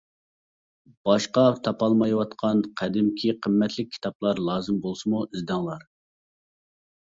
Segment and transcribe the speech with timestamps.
[1.09, 5.87] باشقا تاپالمايۋاتقان قەدىمكى قىممەتلىك كىتابلار لازىم بولسىمۇ ئىزدەڭلار!